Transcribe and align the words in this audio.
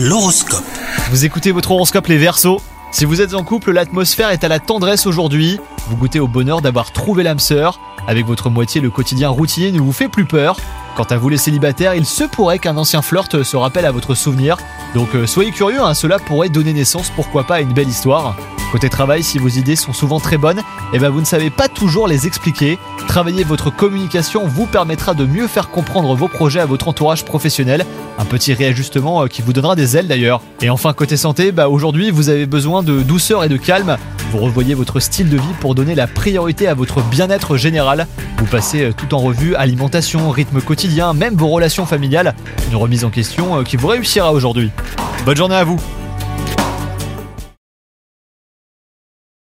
L'horoscope. 0.00 0.62
Vous 1.10 1.24
écoutez 1.24 1.50
votre 1.50 1.72
horoscope 1.72 2.06
les 2.06 2.18
Verseaux 2.18 2.60
Si 2.92 3.04
vous 3.04 3.20
êtes 3.20 3.34
en 3.34 3.42
couple, 3.42 3.72
l'atmosphère 3.72 4.30
est 4.30 4.44
à 4.44 4.48
la 4.48 4.60
tendresse 4.60 5.06
aujourd'hui. 5.06 5.58
Vous 5.88 5.96
goûtez 5.96 6.20
au 6.20 6.28
bonheur 6.28 6.60
d'avoir 6.60 6.92
trouvé 6.92 7.24
l'âme 7.24 7.40
sœur. 7.40 7.80
Avec 8.06 8.24
votre 8.24 8.48
moitié, 8.48 8.80
le 8.80 8.90
quotidien 8.90 9.28
routinier 9.28 9.72
ne 9.72 9.80
vous 9.80 9.90
fait 9.90 10.06
plus 10.06 10.24
peur. 10.24 10.56
Quant 10.98 11.04
à 11.04 11.16
vous 11.16 11.28
les 11.28 11.36
célibataires, 11.36 11.94
il 11.94 12.04
se 12.04 12.24
pourrait 12.24 12.58
qu'un 12.58 12.76
ancien 12.76 13.02
flirt 13.02 13.44
se 13.44 13.56
rappelle 13.56 13.86
à 13.86 13.92
votre 13.92 14.16
souvenir. 14.16 14.56
Donc 14.96 15.14
euh, 15.14 15.28
soyez 15.28 15.52
curieux, 15.52 15.80
hein, 15.80 15.94
cela 15.94 16.18
pourrait 16.18 16.48
donner 16.48 16.72
naissance, 16.72 17.12
pourquoi 17.14 17.44
pas, 17.44 17.54
à 17.54 17.60
une 17.60 17.72
belle 17.72 17.88
histoire. 17.88 18.34
Côté 18.72 18.88
travail, 18.88 19.22
si 19.22 19.38
vos 19.38 19.46
idées 19.46 19.76
sont 19.76 19.92
souvent 19.92 20.18
très 20.18 20.38
bonnes, 20.38 20.60
et 20.92 20.98
ben 20.98 21.08
vous 21.08 21.20
ne 21.20 21.24
savez 21.24 21.50
pas 21.50 21.68
toujours 21.68 22.08
les 22.08 22.26
expliquer. 22.26 22.80
Travailler 23.06 23.44
votre 23.44 23.70
communication 23.70 24.48
vous 24.48 24.66
permettra 24.66 25.14
de 25.14 25.24
mieux 25.24 25.46
faire 25.46 25.70
comprendre 25.70 26.16
vos 26.16 26.26
projets 26.26 26.58
à 26.58 26.66
votre 26.66 26.88
entourage 26.88 27.24
professionnel. 27.24 27.86
Un 28.18 28.24
petit 28.24 28.52
réajustement 28.52 29.22
euh, 29.22 29.26
qui 29.28 29.40
vous 29.40 29.52
donnera 29.52 29.76
des 29.76 29.96
ailes 29.96 30.08
d'ailleurs. 30.08 30.40
Et 30.62 30.68
enfin 30.68 30.92
côté 30.94 31.16
santé, 31.16 31.52
bah 31.52 31.68
aujourd'hui 31.68 32.10
vous 32.10 32.28
avez 32.28 32.46
besoin 32.46 32.82
de 32.82 33.02
douceur 33.02 33.44
et 33.44 33.48
de 33.48 33.56
calme. 33.56 33.96
Vous 34.30 34.38
revoyez 34.38 34.74
votre 34.74 35.00
style 35.00 35.30
de 35.30 35.38
vie 35.38 35.54
pour 35.60 35.74
donner 35.74 35.94
la 35.94 36.06
priorité 36.06 36.68
à 36.68 36.74
votre 36.74 37.02
bien-être 37.02 37.56
général. 37.56 38.06
Vous 38.36 38.44
passez 38.44 38.82
euh, 38.82 38.92
tout 38.92 39.14
en 39.14 39.18
revue 39.18 39.54
alimentation, 39.54 40.30
rythme 40.30 40.60
quotidien, 40.60 41.14
même 41.14 41.34
vos 41.34 41.48
relations 41.48 41.86
familiales. 41.86 42.34
Une 42.70 42.76
remise 42.76 43.04
en 43.04 43.10
question 43.10 43.58
euh, 43.58 43.62
qui 43.62 43.76
vous 43.76 43.88
réussira 43.88 44.32
aujourd'hui. 44.32 44.70
Bonne 45.24 45.36
journée 45.36 45.56
à 45.56 45.64
vous 45.64 45.80